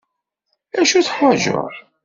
[0.79, 1.73] Acu teḥwaǧeḍ?